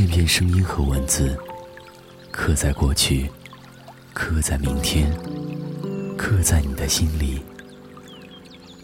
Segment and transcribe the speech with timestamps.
[0.00, 1.36] 片片声音和文字，
[2.30, 3.30] 刻在过去，
[4.14, 5.12] 刻在明天，
[6.16, 7.42] 刻在你的心里，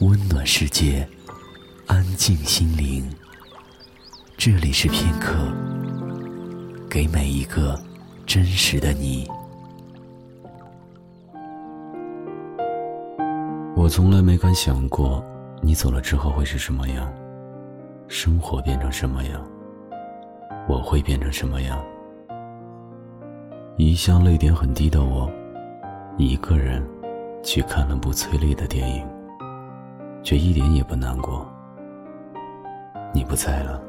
[0.01, 1.09] 温暖世界，
[1.87, 3.11] 安静心灵。
[4.37, 5.33] 这里是片刻，
[6.87, 7.81] 给每一个
[8.27, 9.27] 真实的你。
[13.75, 15.25] 我从来没敢想过，
[15.63, 17.11] 你走了之后会是什么样，
[18.07, 19.43] 生活变成什么样。
[20.69, 21.79] 我会变成什么样？
[23.77, 25.31] 一向泪点很低的我，
[26.17, 26.83] 一个人
[27.43, 29.07] 去看了部催泪的电影，
[30.23, 31.47] 却一点也不难过。
[33.15, 33.81] 你不在了，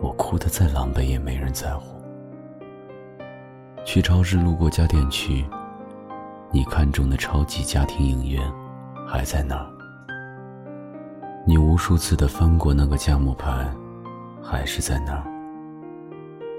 [0.00, 2.00] 我哭得再狼狈也没人在乎。
[3.84, 5.44] 去超市路过家电区，
[6.50, 8.42] 你看中的超级家庭影院
[9.06, 9.66] 还在那儿。
[11.46, 13.68] 你无数次的翻过那个价目牌，
[14.42, 15.29] 还是在那儿。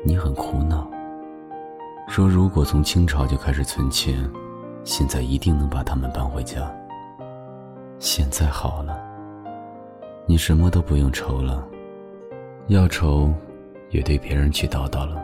[0.03, 0.89] 你很苦恼，
[2.07, 4.27] 说如果从清朝就开始存钱，
[4.83, 6.71] 现在一定能把他们搬回家。
[7.99, 8.97] 现在好了，
[10.25, 11.63] 你什么都不用愁了，
[12.65, 13.31] 要愁，
[13.91, 15.23] 也对别人去叨叨了。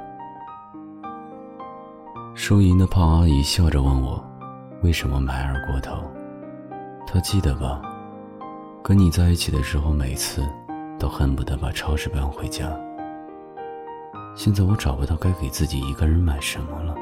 [2.35, 4.23] 收银的胖阿姨笑着问我，
[4.83, 6.03] 为什么买二锅头？
[7.07, 7.81] 她记得吧？
[8.83, 10.47] 跟你在一起的时候，每次
[10.99, 12.71] 都恨不得把超市搬回家。
[14.37, 16.95] 现在我找不到该给自己一个人买什么了。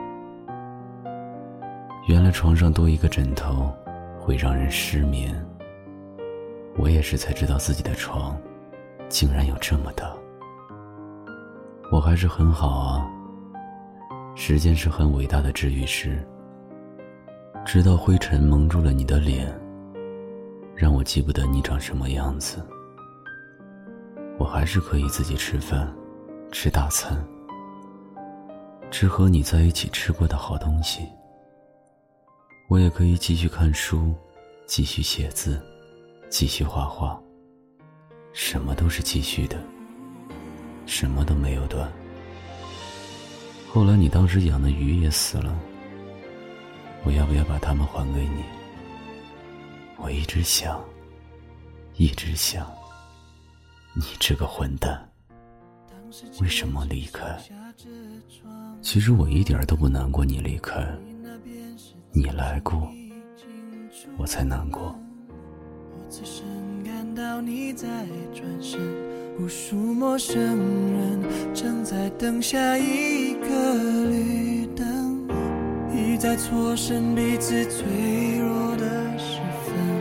[2.08, 3.70] 原来床上多一个枕头
[4.18, 5.36] 会让人失眠。
[6.78, 8.38] 我也是才知道自己的床
[9.10, 10.14] 竟然有这么大。
[11.92, 13.06] 我还是很好啊。
[14.34, 16.26] 时间是很伟大的治愈师。
[17.66, 19.54] 直到灰尘蒙住了你的脸，
[20.74, 22.66] 让我记不得你长什么样子，
[24.38, 25.94] 我还是可以自己吃饭。
[26.58, 27.22] 吃大餐，
[28.90, 31.06] 吃和你在一起吃过的好东西。
[32.70, 34.16] 我也可以继续看书，
[34.66, 35.62] 继续写字，
[36.30, 37.22] 继续画画。
[38.32, 39.62] 什么都是继续的，
[40.86, 41.92] 什么都没有断。
[43.70, 45.54] 后来你当时养的鱼也死了，
[47.04, 48.46] 我要不要把它们还给你？
[49.98, 50.82] 我一直想，
[51.98, 52.66] 一直想，
[53.94, 55.12] 你这个混蛋。
[56.42, 57.38] 为什么离开？
[58.82, 60.86] 其实我一点都不难过你离开，
[62.12, 62.88] 你来过，
[64.18, 64.96] 我才难过
[66.10, 66.44] 此时
[66.86, 67.88] 感到你在
[68.34, 68.80] 转身。
[69.38, 71.20] 无数陌生人
[71.54, 73.74] 正在等下一个
[74.10, 75.28] 绿灯，
[75.94, 79.95] 一再错身彼此脆弱的时分。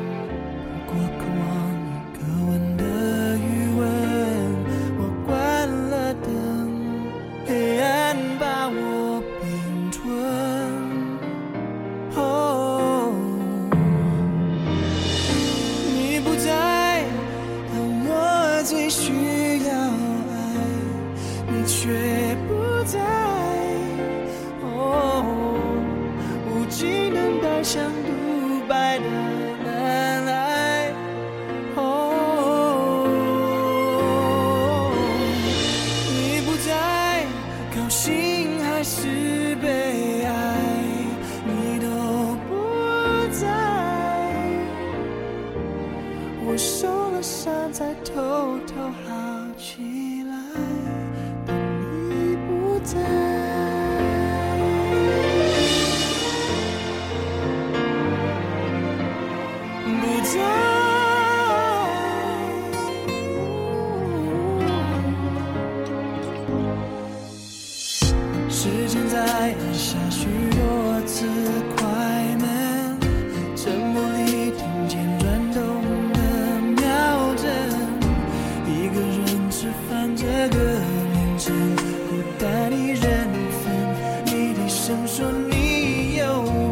[22.04, 22.52] 却不
[22.84, 23.00] 在
[24.60, 25.24] 哦
[26.50, 29.04] 无尽等待像独白的
[29.64, 30.92] 难挨
[31.76, 31.80] 哦
[36.12, 37.24] 你不在
[37.74, 40.30] 高兴还是悲哀
[41.46, 41.86] 你都
[42.46, 42.52] 不
[43.32, 43.48] 在
[46.44, 48.12] 我受了伤在偷
[48.66, 48.74] 偷
[49.06, 49.10] 好
[49.56, 50.13] 奇
[52.96, 53.00] 爱
[60.00, 60.34] 不在
[68.48, 70.03] 时间在消
[86.24, 86.63] 对。